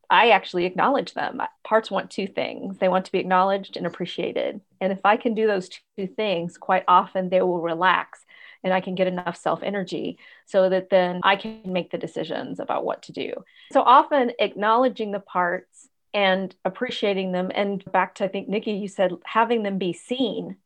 [0.09, 1.41] I actually acknowledge them.
[1.63, 4.61] Parts want two things they want to be acknowledged and appreciated.
[4.81, 8.25] And if I can do those two things, quite often they will relax
[8.63, 12.59] and I can get enough self energy so that then I can make the decisions
[12.59, 13.33] about what to do.
[13.71, 17.51] So often acknowledging the parts and appreciating them.
[17.53, 20.57] And back to, I think, Nikki, you said having them be seen,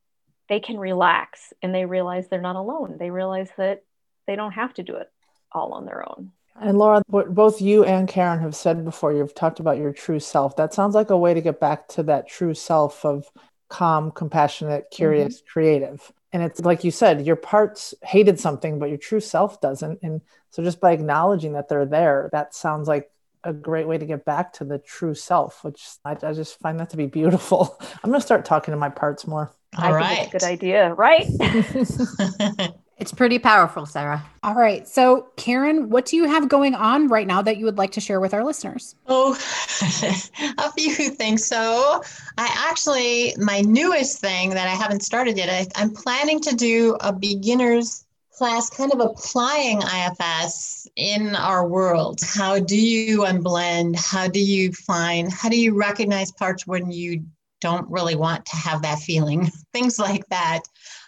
[0.50, 2.98] they can relax and they realize they're not alone.
[2.98, 3.84] They realize that
[4.28, 5.12] they don't have to do it
[5.52, 6.32] all on their own.
[6.60, 10.20] And Laura, what both you and Karen have said before, you've talked about your true
[10.20, 10.56] self.
[10.56, 13.26] That sounds like a way to get back to that true self of
[13.70, 15.52] calm, compassionate, curious, mm-hmm.
[15.52, 16.12] creative.
[16.32, 20.00] And it's like you said, your parts hated something, but your true self doesn't.
[20.04, 23.10] And so just by acknowledging that they're there, that sounds like
[23.44, 26.80] a great way to get back to the true self, which I, I just find
[26.80, 27.78] that to be beautiful.
[28.04, 29.52] I'm going to start talking to my parts more.
[29.78, 30.18] All I right.
[30.18, 31.28] think it's a good idea, right?
[33.04, 34.24] it's pretty powerful, Sarah.
[34.44, 34.88] All right.
[34.88, 38.00] So, Karen, what do you have going on right now that you would like to
[38.00, 38.96] share with our listeners?
[39.08, 39.34] Oh,
[40.58, 41.46] a few things.
[41.46, 42.02] So,
[42.38, 46.96] I actually, my newest thing that I haven't started yet, I, I'm planning to do
[47.02, 48.06] a beginner's
[48.38, 52.22] class kind of applying IFS in our world.
[52.24, 53.98] How do you unblend?
[53.98, 57.26] How do you find, how do you recognize parts when you
[57.60, 59.52] don't really want to have that feeling?
[59.74, 60.62] Things like that.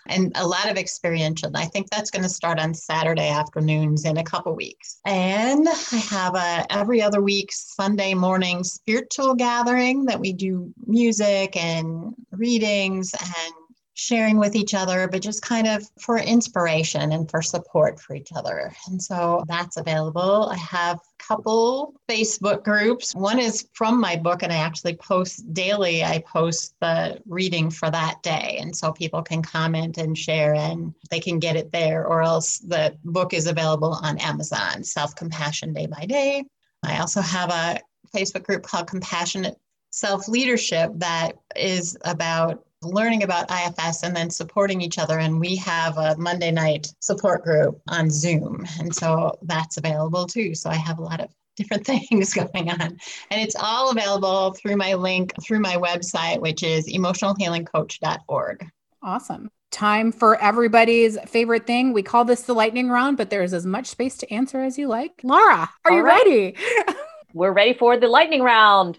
[0.07, 1.51] And a lot of experiential.
[1.55, 4.99] I think that's going to start on Saturday afternoons in a couple weeks.
[5.05, 11.55] And I have a every other week Sunday morning spiritual gathering that we do music
[11.57, 13.53] and readings and
[13.95, 18.29] sharing with each other, but just kind of for inspiration and for support for each
[18.35, 18.73] other.
[18.87, 20.49] And so that's available.
[20.51, 23.15] I have a couple Facebook groups.
[23.15, 26.03] One is from my book, and I actually post daily.
[26.03, 28.57] I post the reading for that day.
[28.61, 32.59] And so people can comment and share, and they can get it there, or else
[32.59, 36.43] the book is available on Amazon, Self Compassion Day by Day.
[36.83, 37.79] I also have a
[38.13, 39.55] Facebook group called Compassionate
[39.91, 45.19] Self Leadership that is about learning about IFS and then supporting each other.
[45.19, 48.65] And we have a Monday night support group on Zoom.
[48.79, 50.55] And so that's available too.
[50.55, 52.81] So I have a lot of different things going on.
[52.81, 58.65] And it's all available through my link through my website, which is emotionalhealingcoach.org.
[59.01, 59.49] Awesome.
[59.71, 61.91] Time for everybody's favorite thing.
[61.91, 64.87] We call this the lightning round, but there's as much space to answer as you
[64.87, 65.19] like.
[65.23, 66.25] Laura, are all you right.
[66.25, 66.55] ready?
[67.33, 68.97] We're ready for the lightning round.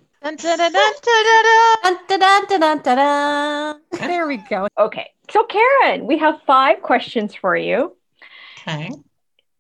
[3.92, 4.66] There we go.
[4.76, 5.10] Okay.
[5.30, 7.96] So, Karen, we have five questions for you.
[8.60, 8.90] Okay.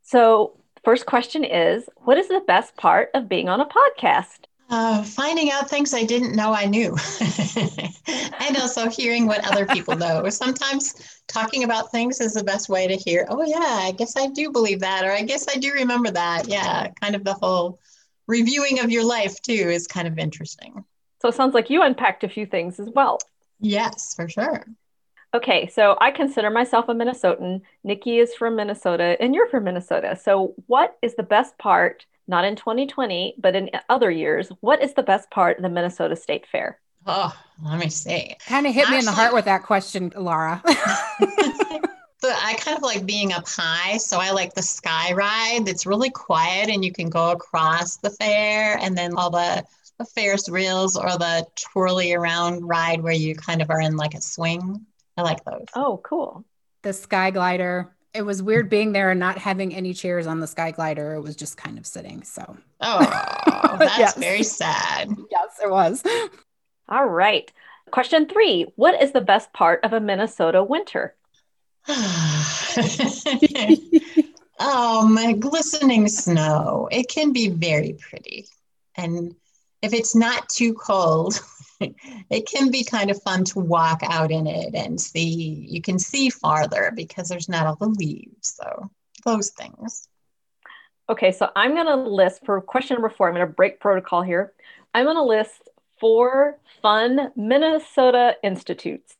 [0.02, 4.46] So, first question is What is the best part of being on a podcast?
[4.68, 6.96] Uh, finding out things I didn't know I knew,
[8.40, 10.28] and also hearing what other people know.
[10.28, 14.26] Sometimes talking about things is the best way to hear, oh, yeah, I guess I
[14.26, 16.48] do believe that, or I guess I do remember that.
[16.48, 17.78] Yeah, kind of the whole
[18.26, 20.84] reviewing of your life too is kind of interesting.
[21.22, 23.18] So it sounds like you unpacked a few things as well.
[23.58, 24.66] Yes, for sure.
[25.34, 27.62] Okay, so I consider myself a Minnesotan.
[27.84, 30.16] Nikki is from Minnesota, and you're from Minnesota.
[30.16, 34.94] So, what is the best part, not in 2020, but in other years, what is
[34.94, 36.78] the best part of the Minnesota State Fair?
[37.06, 38.34] Oh, let me see.
[38.46, 40.62] Kind of hit Actually, me in the heart with that question, Laura.
[42.34, 43.96] I kind of like being up high.
[43.98, 48.10] So I like the sky ride that's really quiet and you can go across the
[48.10, 49.64] fair and then all the,
[49.98, 54.14] the Ferris wheels or the twirly around ride where you kind of are in like
[54.14, 54.84] a swing.
[55.16, 55.66] I like those.
[55.74, 56.44] Oh, cool.
[56.82, 57.94] The sky glider.
[58.12, 61.14] It was weird being there and not having any chairs on the sky glider.
[61.14, 62.22] It was just kind of sitting.
[62.22, 64.16] So, oh, that's yes.
[64.16, 65.14] very sad.
[65.30, 66.02] Yes, it was.
[66.88, 67.52] All right.
[67.90, 71.14] Question three What is the best part of a Minnesota winter?
[74.58, 76.88] um, glistening snow.
[76.90, 78.46] It can be very pretty.
[78.96, 79.36] And
[79.82, 81.40] if it's not too cold,
[81.80, 85.66] it can be kind of fun to walk out in it and see.
[85.68, 88.58] You can see farther because there's not all the leaves.
[88.60, 88.90] So,
[89.24, 90.08] those things.
[91.08, 94.22] Okay, so I'm going to list for question number four, I'm going to break protocol
[94.22, 94.52] here.
[94.92, 95.68] I'm going to list
[96.00, 99.14] four fun Minnesota institutes,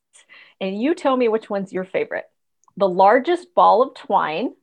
[0.61, 2.29] and you tell me which one's your favorite
[2.77, 4.55] the largest ball of twine,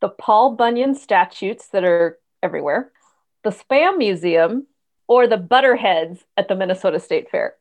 [0.00, 2.92] the Paul Bunyan statues that are everywhere,
[3.42, 4.66] the Spam Museum,
[5.06, 7.54] or the Butterheads at the Minnesota State Fair?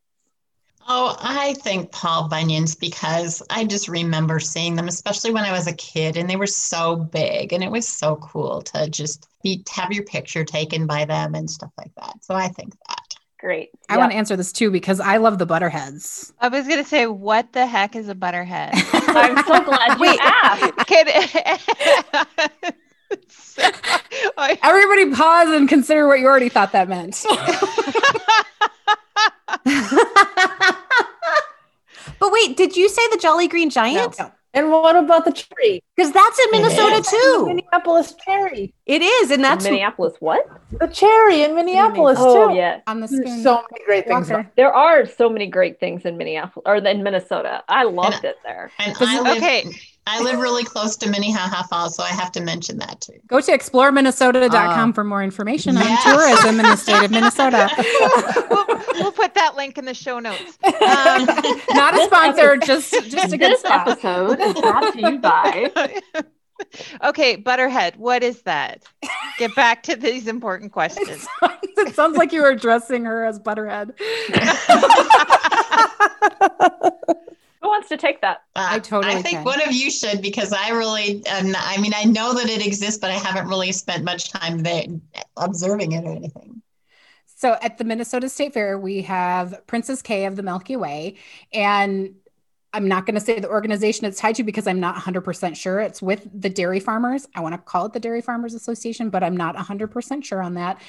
[0.88, 5.66] Oh, I think Paul Bunyan's because I just remember seeing them, especially when I was
[5.66, 9.64] a kid, and they were so big, and it was so cool to just be
[9.72, 12.24] have your picture taken by them and stuff like that.
[12.24, 13.05] So I think that
[13.46, 13.70] great.
[13.89, 14.00] I yep.
[14.00, 16.34] want to answer this too because I love the butterheads.
[16.39, 18.72] I was gonna say, what the heck is a butterhead?
[18.93, 20.74] I'm so glad you asked.
[24.64, 27.24] Everybody pause and consider what you already thought that meant.
[32.20, 34.18] but wait, did you say the Jolly Green Giant?
[34.18, 34.32] No.
[34.56, 35.84] And what about the cherry?
[35.95, 37.06] Because that's in Minnesota is.
[37.06, 37.45] The too.
[37.47, 38.74] Minneapolis cherry.
[38.86, 40.14] It is, and that's Minneapolis.
[40.20, 40.47] What?
[40.80, 42.56] The cherry in Minneapolis Oh too.
[42.56, 42.80] yeah.
[42.88, 43.43] On the There's spoon.
[43.43, 44.30] so many great things.
[44.30, 44.39] Walker.
[44.41, 47.64] about- There are so many great things in Minneapolis or in Minnesota.
[47.68, 48.72] I loved it there.
[48.80, 49.66] And I live, Okay.
[50.08, 53.14] I live really close to Minnehaha Falls, so I have to mention that too.
[53.28, 57.70] Go to exploreminnesota.com Uh, for more information on tourism in the state of Minnesota.
[58.51, 60.60] we'll, we'll put that link in the show notes.
[60.64, 61.26] Um,
[61.76, 63.88] Not a sponsor, just just a good This spot.
[63.88, 66.01] episode is brought to you by
[67.03, 68.84] okay, Butterhead, what is that?
[69.39, 71.28] Get back to these important It questions.
[71.39, 73.93] sounds, it sounds like you were addressing her as Butterhead.
[77.66, 78.43] Who wants to take that?
[78.55, 79.43] Uh, I totally I think can.
[79.43, 82.63] one of you should because I really, am not- I mean, I know that it
[82.63, 84.86] exists, but I haven't really spent much time there
[85.36, 86.61] observing it or anything.
[87.26, 91.16] So at the Minnesota State Fair, we have Princess Kay of the Milky Way.
[91.51, 92.13] And
[92.76, 95.80] I'm not going to say the organization it's tied to because I'm not 100% sure.
[95.80, 97.26] It's with the dairy farmers.
[97.34, 100.56] I want to call it the Dairy Farmers Association, but I'm not 100% sure on
[100.56, 100.82] that.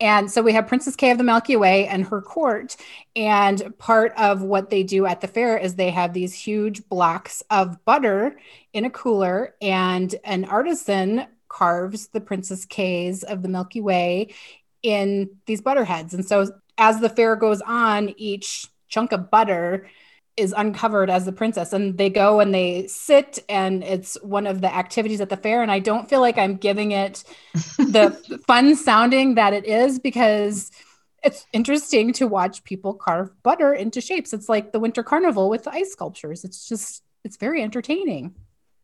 [0.00, 2.76] And so we have Princess Kay of the Milky Way and her court.
[3.16, 7.42] And part of what they do at the fair is they have these huge blocks
[7.50, 8.38] of butter
[8.72, 14.32] in a cooler, and an artisan carves the Princess Kay's of the Milky Way
[14.82, 16.14] in these butter heads.
[16.14, 19.88] And so as the fair goes on, each chunk of butter
[20.36, 24.60] is uncovered as the princess and they go and they sit and it's one of
[24.62, 27.22] the activities at the fair and I don't feel like I'm giving it
[27.76, 30.70] the fun sounding that it is because
[31.22, 34.32] it's interesting to watch people carve butter into shapes.
[34.32, 36.44] It's like the winter carnival with the ice sculptures.
[36.44, 38.34] It's just it's very entertaining.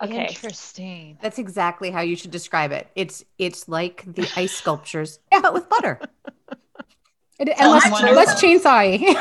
[0.01, 0.29] Okay.
[0.29, 1.19] Interesting.
[1.21, 2.89] That's exactly how you should describe it.
[2.95, 5.41] It's it's like the ice sculptures, Yeah.
[5.41, 5.99] but with butter.
[7.41, 8.17] It, and Sounds less, wonderful.
[8.17, 9.15] less chainsawy.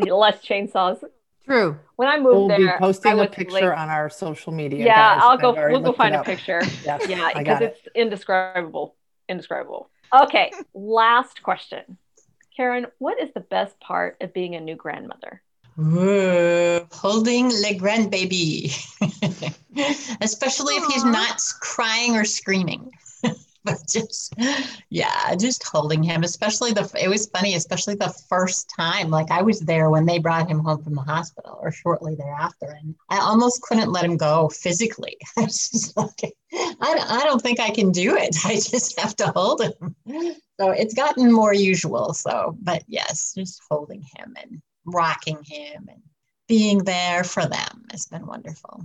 [0.10, 1.04] Less chainsaws.
[1.50, 1.78] True.
[1.96, 4.84] When I We'll moved be there, I posting a picture like- on our social media.
[4.86, 5.20] yeah, guys.
[5.24, 5.52] I'll go.
[5.68, 6.62] We'll go find a picture.
[6.84, 7.76] Yeah, Yeah, because got it.
[7.84, 8.94] it's indescribable.
[9.28, 9.90] Indescribable.
[10.22, 11.98] Okay, last question.
[12.56, 15.42] Karen, what is the best part of being a new grandmother?
[15.78, 18.70] Ooh, holding le grandbaby,
[20.20, 22.92] especially if he's not crying or screaming.
[23.64, 24.34] but just,
[24.88, 26.22] yeah, just holding him.
[26.22, 29.10] Especially the, it was funny, especially the first time.
[29.10, 32.76] Like I was there when they brought him home from the hospital or shortly thereafter,
[32.80, 35.16] and I almost couldn't let him go physically.
[35.36, 38.36] I was just like, I, I don't think I can do it.
[38.44, 39.96] I just have to hold him.
[40.60, 42.12] So it's gotten more usual.
[42.12, 46.02] So, but yes, just holding him and rocking him and
[46.48, 48.84] being there for them has been wonderful.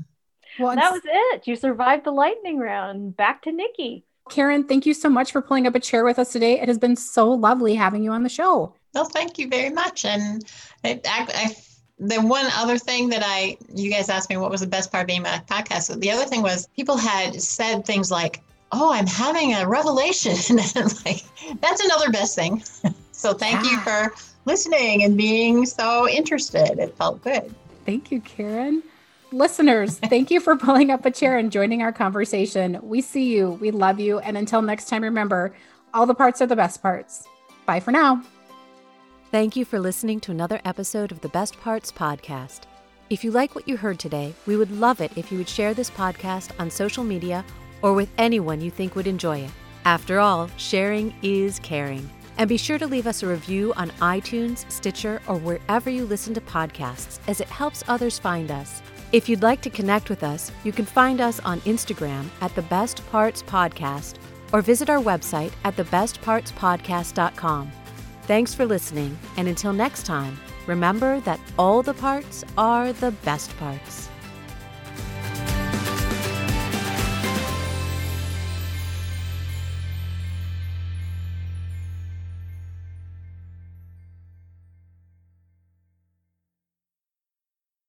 [0.60, 1.48] well, That was it.
[1.48, 3.18] You survived the lightning round.
[3.18, 4.06] Back to Nikki.
[4.30, 6.60] Karen, thank you so much for pulling up a chair with us today.
[6.60, 8.74] It has been so lovely having you on the show.
[8.94, 10.06] Well, thank you very much.
[10.06, 10.44] And
[10.84, 11.56] it, I, I,
[12.00, 15.04] the one other thing that I, you guys asked me what was the best part
[15.04, 16.00] of being my podcast.
[16.00, 21.06] The other thing was people had said things like, "Oh, I'm having a revelation," and
[21.06, 21.24] like,
[21.62, 22.64] "That's another best thing."
[23.12, 24.14] so thank you for
[24.46, 26.80] listening and being so interested.
[26.80, 27.54] It felt good.
[27.86, 28.82] Thank you, Karen.
[29.32, 32.80] Listeners, thank you for pulling up a chair and joining our conversation.
[32.82, 35.56] We see you, we love you, and until next time, remember
[35.94, 37.28] all the parts are the best parts.
[37.66, 38.22] Bye for now.
[39.32, 42.62] Thank you for listening to another episode of the Best Parts Podcast.
[43.10, 45.74] If you like what you heard today, we would love it if you would share
[45.74, 47.44] this podcast on social media
[47.82, 49.52] or with anyone you think would enjoy it.
[49.86, 52.10] After all, sharing is caring.
[52.38, 56.34] And be sure to leave us a review on iTunes, Stitcher, or wherever you listen
[56.34, 58.82] to podcasts, as it helps others find us.
[59.16, 62.64] If you'd like to connect with us, you can find us on Instagram at the
[62.64, 64.16] Best Parts Podcast
[64.52, 67.72] or visit our website at thebestpartspodcast.com.
[68.24, 70.38] Thanks for listening, and until next time,
[70.68, 74.05] remember that all the parts are the best parts.